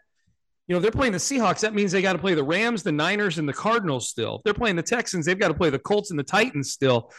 [0.66, 1.60] you know, they're playing the Seahawks.
[1.60, 4.36] That means they got to play the Rams, the Niners, and the Cardinals still.
[4.36, 7.12] If they're playing the Texans, they've got to play the Colts and the Titans still.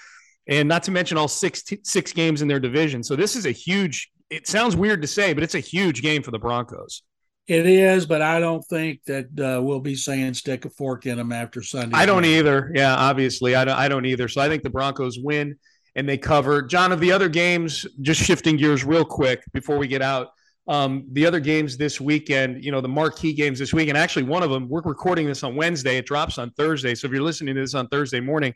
[0.48, 3.04] And not to mention all six six games in their division.
[3.04, 6.22] So this is a huge, it sounds weird to say, but it's a huge game
[6.22, 7.02] for the Broncos.
[7.48, 11.18] It is, but I don't think that uh, we'll be saying stick a fork in
[11.18, 11.96] them after Sunday.
[11.96, 12.72] I don't either.
[12.74, 14.28] Yeah, obviously, I don't, I don't either.
[14.28, 15.56] So I think the Broncos win
[15.96, 16.64] and they cover.
[16.64, 20.30] John, of the other games, just shifting gears real quick before we get out.
[20.68, 24.24] Um, the other games this weekend, you know, the marquee games this week, and actually
[24.24, 25.98] one of them, we're recording this on Wednesday.
[25.98, 26.96] It drops on Thursday.
[26.96, 28.54] So if you're listening to this on Thursday morning,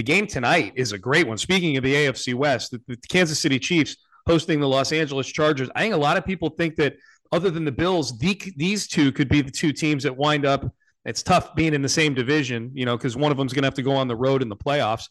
[0.00, 1.36] the game tonight is a great one.
[1.36, 5.68] Speaking of the AFC West, the, the Kansas City Chiefs hosting the Los Angeles Chargers.
[5.74, 6.96] I think a lot of people think that
[7.32, 10.64] other than the Bills, the, these two could be the two teams that wind up.
[11.04, 13.66] It's tough being in the same division, you know, because one of them's going to
[13.66, 15.04] have to go on the road in the playoffs.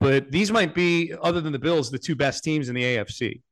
[0.00, 3.42] But these might be, other than the Bills, the two best teams in the AFC.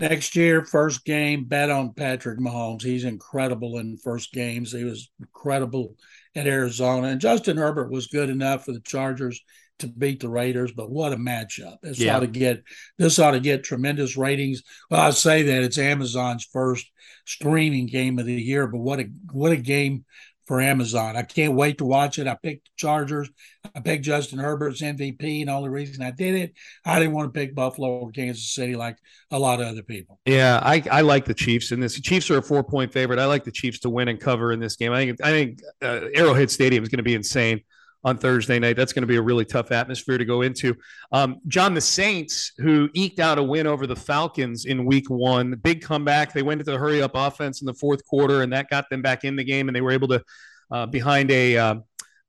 [0.00, 2.82] Next year, first game, bet on Patrick Mahomes.
[2.82, 4.72] He's incredible in first games.
[4.72, 5.94] He was incredible
[6.34, 7.08] at Arizona.
[7.08, 9.40] And Justin Herbert was good enough for the Chargers
[9.80, 11.76] to beat the Raiders, but what a matchup.
[11.82, 12.16] This yeah.
[12.16, 12.62] ought to get
[12.98, 14.62] this ought to get tremendous ratings.
[14.90, 16.86] Well, I say that it's Amazon's first
[17.26, 20.04] streaming game of the year, but what a what a game
[20.50, 21.16] for Amazon.
[21.16, 22.26] I can't wait to watch it.
[22.26, 23.30] I picked the Chargers.
[23.72, 27.32] I picked Justin Herbert's MVP, and the only reason I did it, I didn't want
[27.32, 28.96] to pick Buffalo or Kansas City like
[29.30, 30.18] a lot of other people.
[30.24, 31.94] Yeah, I, I like the Chiefs in this.
[31.94, 33.20] The Chiefs are a four point favorite.
[33.20, 34.90] I like the Chiefs to win and cover in this game.
[34.90, 37.60] I think I think uh, Arrowhead Stadium is going to be insane
[38.04, 38.76] on Thursday night.
[38.76, 40.76] That's going to be a really tough atmosphere to go into.
[41.12, 45.52] Um, John, the Saints, who eked out a win over the Falcons in week one,
[45.62, 46.32] big comeback.
[46.32, 49.02] They went into the hurry up offense in the fourth quarter, and that got them
[49.02, 50.22] back in the game, and they were able to,
[50.70, 51.74] uh, behind a, uh,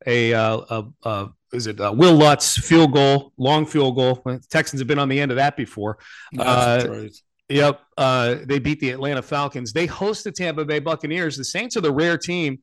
[0.06, 4.22] a, uh, a is it uh, Wil Lutz field goal, long field goal.
[4.26, 5.98] The Texans have been on the end of that before.
[6.38, 7.12] Uh, right.
[7.50, 7.82] Yep.
[7.98, 9.74] Uh, they beat the Atlanta Falcons.
[9.74, 11.36] They host the Tampa Bay Buccaneers.
[11.36, 12.60] The Saints are the rare team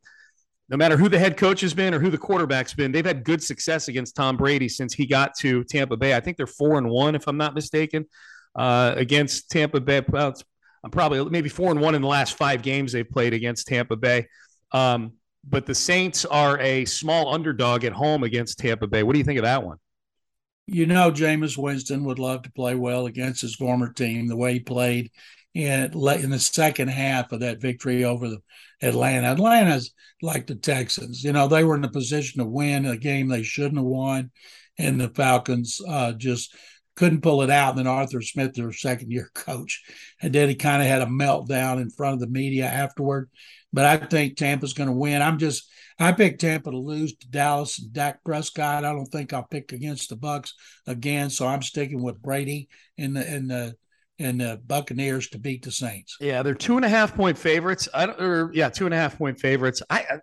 [0.69, 3.25] no matter who the head coach has been or who the quarterback's been, they've had
[3.25, 6.15] good success against Tom Brady since he got to Tampa Bay.
[6.15, 8.05] I think they're four and one, if I'm not mistaken,
[8.55, 10.03] uh, against Tampa Bay.
[10.07, 10.35] Well,
[10.85, 13.97] I'm probably maybe four and one in the last five games they've played against Tampa
[13.97, 14.29] Bay.
[14.73, 15.13] Um,
[15.49, 19.03] but the Saints are a small underdog at home against Tampa Bay.
[19.03, 19.79] What do you think of that one?
[20.67, 24.27] You know, Jameis Winston would love to play well against his former team.
[24.27, 25.11] The way he played
[25.55, 28.41] in, in the second half of that victory over the
[28.83, 29.29] Atlanta.
[29.29, 31.25] Atlanta's like the Texans.
[31.25, 34.31] You know, they were in a position to win a game they shouldn't have won,
[34.79, 36.55] and the Falcons uh, just
[36.97, 37.71] couldn't pull it out.
[37.71, 39.83] And then Arthur Smith, their second year coach,
[40.21, 43.31] and then he kind of had a meltdown in front of the media afterward.
[43.73, 45.21] But I think Tampa's going to win.
[45.21, 48.85] I'm just I picked Tampa to lose to Dallas and Dak Prescott.
[48.85, 50.53] I don't think I'll pick against the Bucs
[50.87, 53.75] again, so I'm sticking with Brady in the in the
[54.19, 56.17] and the Buccaneers to beat the Saints.
[56.21, 57.89] Yeah, they're two and a half point favorites.
[57.95, 59.83] I don't, or yeah, two and a half point favorites.
[59.89, 60.21] I,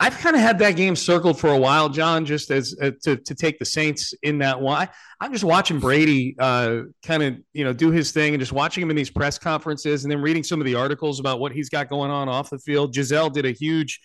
[0.00, 3.16] I've kind of had that game circled for a while, John, just as uh, to
[3.16, 4.88] to take the Saints in that one.
[5.20, 8.52] I, am just watching Brady uh, kind of you know do his thing and just
[8.52, 11.52] watching him in these press conferences and then reading some of the articles about what
[11.52, 12.92] he's got going on off the field.
[12.92, 14.00] Gisele did a huge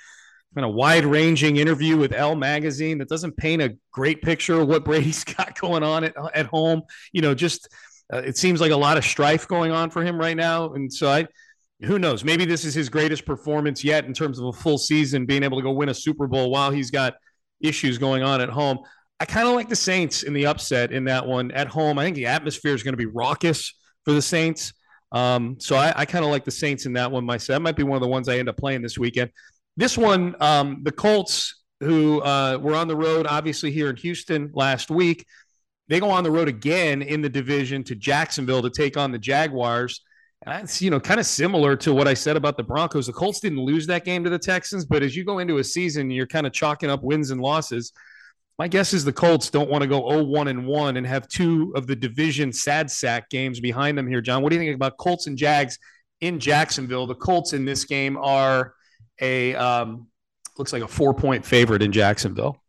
[0.53, 4.67] kind of wide ranging interview with Elle magazine that doesn't paint a great picture of
[4.67, 6.83] what Brady's got going on at, at home.
[7.11, 7.69] You know, just
[8.13, 10.91] uh, it seems like a lot of strife going on for him right now, and
[10.91, 11.27] so I,
[11.81, 12.23] who knows?
[12.23, 15.57] Maybe this is his greatest performance yet in terms of a full season, being able
[15.57, 17.15] to go win a Super Bowl while he's got
[17.61, 18.79] issues going on at home.
[19.19, 21.97] I kind of like the Saints in the upset in that one at home.
[21.97, 23.73] I think the atmosphere is going to be raucous
[24.05, 24.73] for the Saints.
[25.11, 27.55] Um, so I, I kind of like the Saints in that one myself.
[27.55, 29.31] That might be one of the ones I end up playing this weekend.
[29.75, 34.51] This one, um, the Colts, who uh, were on the road, obviously here in Houston
[34.53, 35.25] last week,
[35.87, 39.19] they go on the road again in the division to Jacksonville to take on the
[39.19, 40.01] Jaguars.
[40.45, 43.07] And that's you know kind of similar to what I said about the Broncos.
[43.07, 45.63] The Colts didn't lose that game to the Texans, but as you go into a
[45.63, 47.91] season, you're kind of chalking up wins and losses.
[48.59, 51.71] My guess is the Colts don't want to go 0-1 and 1 and have two
[51.75, 54.41] of the division sad sack games behind them here, John.
[54.41, 55.77] What do you think about Colts and Jags
[56.21, 57.05] in Jacksonville?
[57.05, 58.73] The Colts in this game are
[59.21, 60.07] a um,
[60.57, 62.61] looks like a four point favorite in Jacksonville.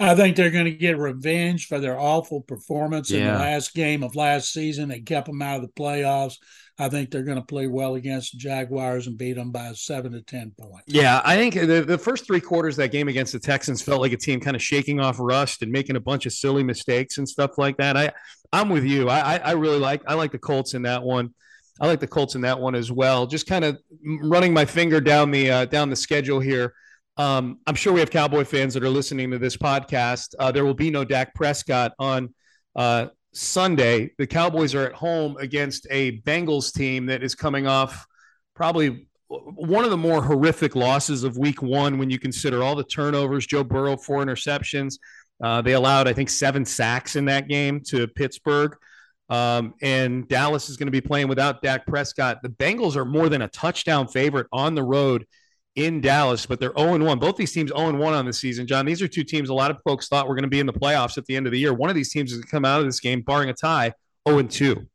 [0.00, 4.02] I think they're going to get revenge for their awful performance in the last game
[4.02, 4.88] of last season.
[4.88, 6.34] They kept them out of the playoffs.
[6.76, 10.10] I think they're going to play well against the Jaguars and beat them by seven
[10.12, 10.86] to ten points.
[10.88, 14.12] Yeah, I think the, the first three quarters that game against the Texans felt like
[14.12, 17.28] a team kind of shaking off rust and making a bunch of silly mistakes and
[17.28, 17.96] stuff like that.
[17.96, 18.10] I
[18.52, 19.08] I'm with you.
[19.08, 21.32] I I, I really like I like the Colts in that one.
[21.80, 23.28] I like the Colts in that one as well.
[23.28, 23.78] Just kind of
[24.22, 26.74] running my finger down the uh, down the schedule here.
[27.16, 30.34] Um, I'm sure we have Cowboy fans that are listening to this podcast.
[30.38, 32.34] Uh, there will be no Dak Prescott on
[32.74, 34.10] uh, Sunday.
[34.18, 38.06] The Cowboys are at home against a Bengals team that is coming off
[38.54, 42.84] probably one of the more horrific losses of week one when you consider all the
[42.84, 43.46] turnovers.
[43.46, 44.98] Joe Burrow, four interceptions.
[45.42, 48.76] Uh, they allowed, I think, seven sacks in that game to Pittsburgh.
[49.28, 52.42] Um, and Dallas is going to be playing without Dak Prescott.
[52.42, 55.26] The Bengals are more than a touchdown favorite on the road
[55.76, 57.18] in Dallas, but they're 0 1.
[57.18, 58.66] Both these teams 0 1 on the season.
[58.66, 60.66] John, these are two teams a lot of folks thought were going to be in
[60.66, 61.72] the playoffs at the end of the year.
[61.72, 63.92] One of these teams is going to come out of this game, barring a tie,
[64.28, 64.86] 0 2.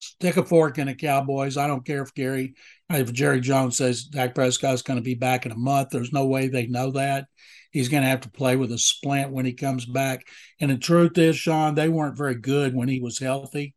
[0.00, 1.56] Stick a fork in the Cowboys.
[1.56, 2.54] I don't care if Gary,
[2.90, 5.90] if Jerry Jones says Dak Prescott's going to be back in a month.
[5.90, 7.26] There's no way they know that.
[7.70, 10.26] He's going to have to play with a splint when he comes back.
[10.60, 13.74] And the truth is, Sean, they weren't very good when he was healthy.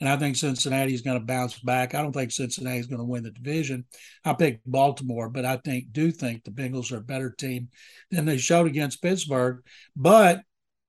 [0.00, 1.94] And I think Cincinnati is going to bounce back.
[1.94, 3.84] I don't think Cincinnati is going to win the division.
[4.24, 7.68] I picked Baltimore, but I think do think the Bengals are a better team
[8.10, 9.62] than they showed against Pittsburgh.
[9.94, 10.40] But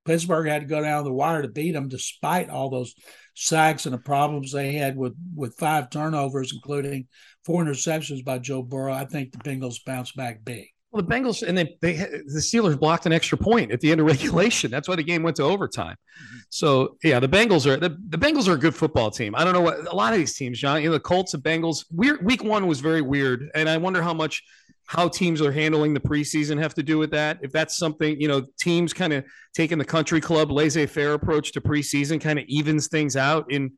[0.05, 2.95] Pittsburgh had to go down the wire to beat them, despite all those
[3.35, 7.07] sacks and the problems they had with with five turnovers, including
[7.45, 8.93] four interceptions by Joe Burrow.
[8.93, 10.67] I think the Bengals bounce back big.
[10.91, 14.01] Well, the Bengals and they, they the Steelers blocked an extra point at the end
[14.01, 14.69] of regulation.
[14.69, 15.95] That's why the game went to overtime.
[15.95, 16.37] Mm-hmm.
[16.49, 19.33] So yeah, the Bengals are the, the Bengals are a good football team.
[19.35, 20.81] I don't know what a lot of these teams, John.
[20.81, 21.85] You know, the Colts, the Bengals.
[21.91, 24.43] Weird week one was very weird, and I wonder how much
[24.87, 27.39] how teams are handling the preseason have to do with that.
[27.41, 29.23] If that's something, you know, teams kind of
[29.53, 33.71] taking the country club laissez-faire approach to preseason kind of evens things out in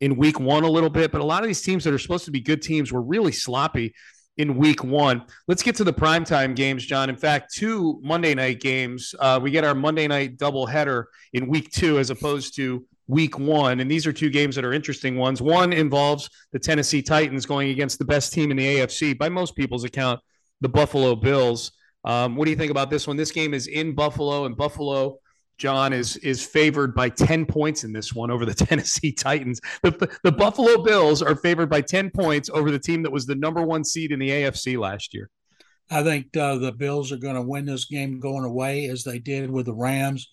[0.00, 1.12] in week one a little bit.
[1.12, 3.30] But a lot of these teams that are supposed to be good teams were really
[3.30, 3.94] sloppy
[4.38, 5.22] in week one.
[5.48, 7.08] Let's get to the primetime games, John.
[7.08, 9.14] In fact, two Monday night games.
[9.18, 13.80] Uh, we get our Monday night doubleheader in week two as opposed to week one.
[13.80, 15.40] And these are two games that are interesting ones.
[15.40, 19.54] One involves the Tennessee Titans going against the best team in the AFC, by most
[19.54, 20.20] people's account,
[20.60, 21.72] the Buffalo Bills.
[22.04, 23.16] Um, what do you think about this one?
[23.16, 25.18] This game is in Buffalo, and Buffalo.
[25.58, 29.60] John is is favored by 10 points in this one over the Tennessee Titans.
[29.82, 33.34] The, the Buffalo Bills are favored by 10 points over the team that was the
[33.34, 35.30] number one seed in the AFC last year.
[35.90, 39.18] I think uh, the Bills are going to win this game going away as they
[39.18, 40.28] did with the Rams.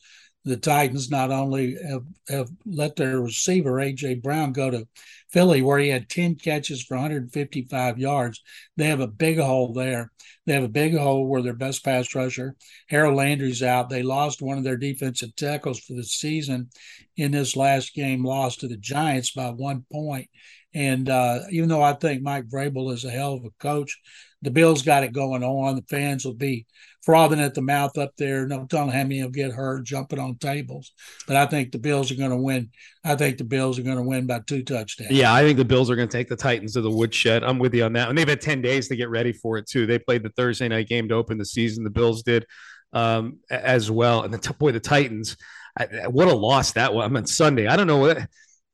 [0.46, 4.16] The Titans not only have, have let their receiver A.J.
[4.16, 4.88] Brown go to
[5.30, 8.42] Philly, where he had 10 catches for 155 yards,
[8.78, 10.12] they have a big hole there.
[10.46, 12.56] They have a big hole where their best pass rusher,
[12.88, 13.90] Harold Landry's out.
[13.90, 16.70] They lost one of their defensive tackles for the season
[17.16, 20.30] in this last game, lost to the Giants by one point.
[20.74, 24.00] And uh, even though I think Mike Vrabel is a hell of a coach,
[24.42, 25.76] the Bills got it going on.
[25.76, 26.66] The fans will be
[27.04, 28.48] frothing at the mouth up there.
[28.48, 30.92] No telling how many will get hurt jumping on tables.
[31.28, 32.72] But I think the Bills are going to win.
[33.04, 35.12] I think the Bills are going to win by two touchdowns.
[35.12, 37.44] Yeah, I think the Bills are going to take the Titans to the woodshed.
[37.44, 38.10] I'm with you on that.
[38.10, 39.86] And they've had 10 days to get ready for it, too.
[39.86, 41.84] They played the Thursday night game to open the season.
[41.84, 42.46] The Bills did
[42.92, 44.24] um, as well.
[44.24, 45.38] And the boy, the Titans,
[45.78, 47.06] I, what a loss that was.
[47.06, 47.68] I mean, Sunday.
[47.68, 48.18] I don't know what.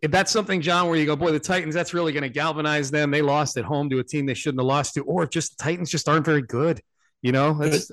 [0.01, 2.89] If that's something, John, where you go, boy, the Titans, that's really going to galvanize
[2.89, 3.11] them.
[3.11, 5.63] They lost at home to a team they shouldn't have lost to, or just the
[5.63, 6.81] Titans just aren't very good.
[7.21, 7.91] You know, that's,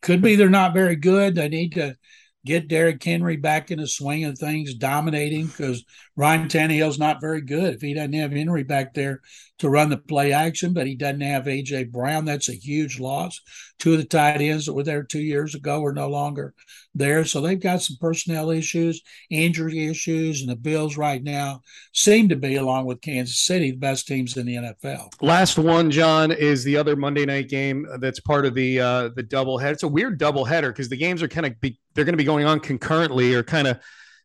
[0.00, 1.34] could be they're not very good.
[1.34, 1.96] They need to
[2.46, 7.40] get Derrick Henry back in the swing of things, dominating because Ryan Tannehill's not very
[7.40, 7.74] good.
[7.74, 9.20] If he doesn't have Henry back there
[9.58, 13.40] to run the play action, but he doesn't have AJ Brown, that's a huge loss.
[13.78, 16.54] Two of the tight ends that were there two years ago are no longer
[16.96, 17.24] there.
[17.24, 21.60] So they've got some personnel issues, injury issues, and the Bills right now
[21.92, 25.10] seem to be, along with Kansas City, the best teams in the NFL.
[25.20, 29.22] Last one, John, is the other Monday night game that's part of the uh, the
[29.22, 29.72] doubleheader.
[29.72, 32.24] It's a weird doubleheader because the games are kind of be, they're going to be
[32.24, 33.80] going on concurrently or kind of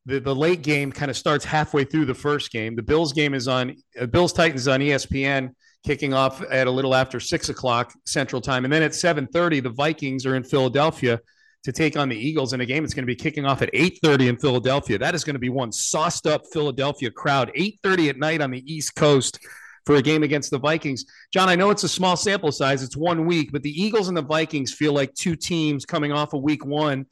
[0.06, 2.76] the, the late game kind of starts halfway through the first game.
[2.76, 5.54] The Bills game is on uh, Bills Titans on ESPN,
[5.86, 9.60] kicking off at a little after six o'clock Central Time, and then at seven thirty,
[9.60, 11.20] the Vikings are in Philadelphia
[11.64, 12.84] to take on the Eagles in a game.
[12.84, 14.98] It's going to be kicking off at eight thirty in Philadelphia.
[14.98, 17.52] That is going to be one sauced up Philadelphia crowd.
[17.56, 19.40] Eight thirty at night on the East Coast
[19.86, 21.06] for a game against the Vikings.
[21.34, 24.18] John, I know it's a small sample size, it's one week, but the Eagles and
[24.18, 27.06] the Vikings feel like two teams coming off of week one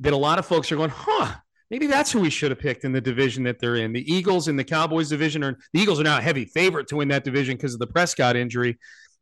[0.00, 1.34] that a lot of folks are going, huh,
[1.70, 3.92] maybe that's who we should have picked in the division that they're in.
[3.92, 6.96] The Eagles and the Cowboys division are the Eagles are now a heavy favorite to
[6.96, 8.78] win that division because of the Prescott injury.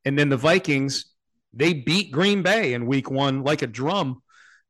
[0.06, 1.12] And then the Vikings,
[1.52, 4.22] they beat Green Bay in week one like a drum,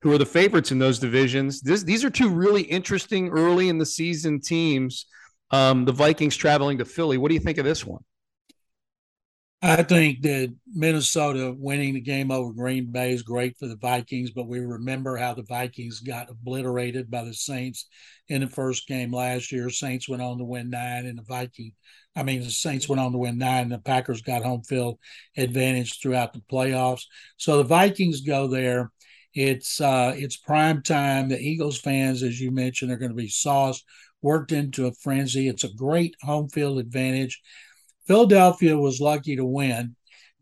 [0.02, 1.60] who are the favorites in those divisions.
[1.60, 5.06] This, these are two really interesting early in the season teams.
[5.50, 7.18] Um, the Vikings traveling to Philly.
[7.18, 8.02] What do you think of this one?
[9.60, 14.30] I think that Minnesota winning the game over Green Bay is great for the Vikings,
[14.30, 17.88] but we remember how the Vikings got obliterated by the Saints
[18.28, 19.68] in the first game last year.
[19.68, 21.72] Saints went on to win nine, and the Viking,
[22.14, 25.00] I mean, the Saints went on to win nine, and the Packers got home field
[25.36, 27.02] advantage throughout the playoffs.
[27.36, 28.92] So the Vikings go there.
[29.38, 31.28] It's uh, it's prime time.
[31.28, 33.84] The Eagles fans, as you mentioned, are going to be sauced,
[34.20, 35.46] worked into a frenzy.
[35.46, 37.40] It's a great home field advantage.
[38.08, 39.94] Philadelphia was lucky to win.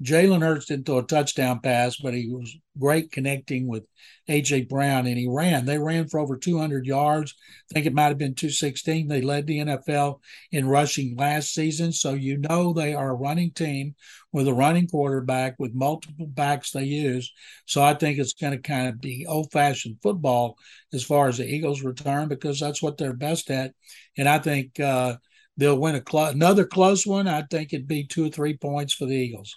[0.03, 3.85] Jalen Hurts didn't throw a touchdown pass, but he was great connecting with
[4.31, 5.67] AJ Brown, and he ran.
[5.67, 7.35] They ran for over 200 yards.
[7.71, 9.09] I think it might have been 216.
[9.09, 10.21] They led the NFL
[10.53, 13.95] in rushing last season, so you know they are a running team
[14.37, 17.33] with a running quarterback with multiple backs they use.
[17.65, 20.59] So I think it's going to kind of be old-fashioned football
[20.93, 23.73] as far as the Eagles return because that's what they're best at,
[24.17, 24.79] and I think.
[24.79, 25.17] Uh,
[25.59, 27.27] they'll win a cl- another close one.
[27.27, 29.57] I think it'd be two or three points for the Eagles.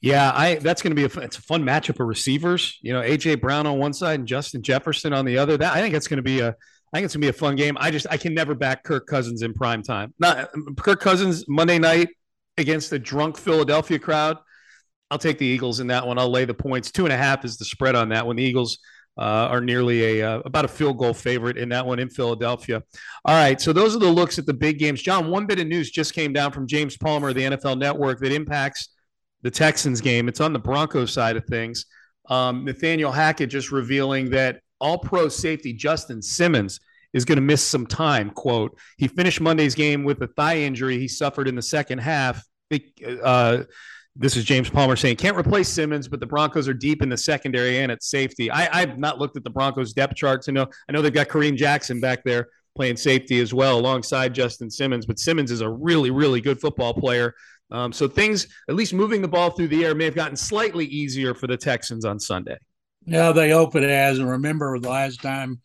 [0.00, 2.78] Yeah, I that's going to be a it's a fun matchup of receivers.
[2.82, 5.56] You know, AJ Brown on one side and Justin Jefferson on the other.
[5.56, 7.32] That I think it's going to be a I think it's going to be a
[7.32, 7.76] fun game.
[7.80, 10.14] I just I can never back Kirk Cousins in prime time.
[10.20, 12.10] Not Kirk Cousins Monday night
[12.58, 14.38] against the drunk Philadelphia crowd.
[15.10, 16.18] I'll take the Eagles in that one.
[16.18, 16.90] I'll lay the points.
[16.90, 18.36] Two and a half is the spread on that one.
[18.36, 18.78] The Eagles
[19.16, 22.82] uh, are nearly a uh, about a field goal favorite in that one in Philadelphia.
[23.24, 25.02] All right, so those are the looks at the big games.
[25.02, 28.32] John, one bit of news just came down from James Palmer, the NFL Network, that
[28.32, 28.88] impacts
[29.42, 30.28] the Texans game.
[30.28, 31.86] It's on the Broncos side of things.
[32.28, 36.80] Um, Nathaniel Hackett just revealing that All-Pro safety Justin Simmons
[37.14, 38.28] is going to miss some time.
[38.30, 42.44] Quote: He finished Monday's game with a thigh injury he suffered in the second half.
[43.22, 43.62] Uh,
[44.16, 47.16] this is James Palmer saying can't replace Simmons, but the Broncos are deep in the
[47.16, 48.50] secondary and at safety.
[48.50, 50.66] I, have not looked at the Broncos depth charts to know.
[50.88, 55.06] I know they've got Kareem Jackson back there playing safety as well alongside Justin Simmons,
[55.06, 57.34] but Simmons is a really, really good football player.
[57.70, 60.84] Um, so things, at least moving the ball through the air, may have gotten slightly
[60.86, 62.58] easier for the Texans on Sunday.
[63.06, 64.18] Yeah, they hope it has.
[64.18, 65.60] And remember the last time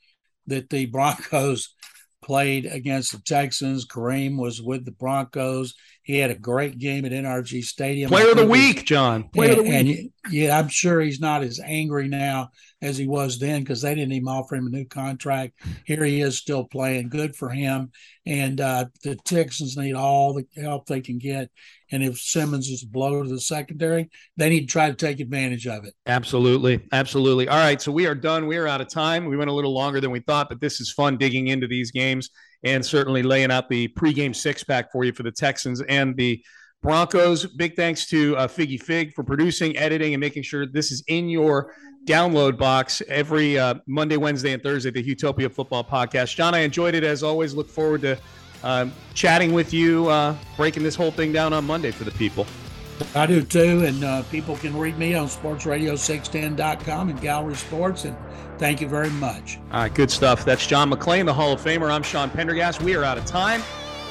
[0.47, 1.75] that the Broncos
[2.21, 3.85] played against the Texans.
[3.85, 5.73] Kareem was with the Broncos.
[6.03, 8.09] He had a great game at NRG Stadium.
[8.09, 9.29] Player of the week, John.
[9.29, 9.99] Player and, of the week.
[10.25, 12.49] And yeah, I'm sure he's not as angry now
[12.81, 15.53] as he was then because they didn't even offer him a new contract.
[15.85, 17.09] Here he is still playing.
[17.09, 17.91] Good for him.
[18.25, 21.49] And uh, the Texans need all the help they can get.
[21.91, 25.19] And if Simmons is a blow to the secondary, they need to try to take
[25.19, 25.93] advantage of it.
[26.05, 26.79] Absolutely.
[26.91, 27.47] Absolutely.
[27.47, 27.81] All right.
[27.81, 28.47] So we are done.
[28.47, 29.25] We are out of time.
[29.25, 31.91] We went a little longer than we thought, but this is fun digging into these
[31.91, 32.29] games
[32.63, 36.43] and certainly laying out the pregame six pack for you for the Texans and the
[36.81, 37.45] Broncos.
[37.45, 41.27] Big thanks to uh, Figgy Fig for producing, editing, and making sure this is in
[41.29, 41.73] your
[42.05, 44.89] download box every uh, Monday, Wednesday, and Thursday.
[44.89, 46.35] The Houtopia Football Podcast.
[46.35, 47.53] John, I enjoyed it as always.
[47.53, 48.17] Look forward to
[48.63, 52.45] um, chatting with you, uh, breaking this whole thing down on Monday for the people.
[53.15, 58.05] I do too, and uh, people can read me on sportsradio610.com and Gallery Sports.
[58.05, 58.17] And
[58.57, 59.57] thank you very much.
[59.71, 60.43] All right, good stuff.
[60.43, 61.89] That's John McClain, the Hall of Famer.
[61.89, 62.81] I'm Sean Pendergast.
[62.81, 63.61] We are out of time.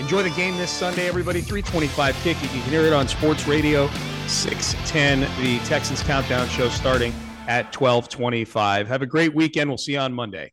[0.00, 1.40] Enjoy the game this Sunday, everybody.
[1.40, 2.40] 325 kick.
[2.42, 3.88] You can hear it on Sports Radio
[4.26, 7.12] 610, the Texans Countdown show starting
[7.48, 8.86] at 1225.
[8.86, 9.70] Have a great weekend.
[9.70, 10.52] We'll see you on Monday.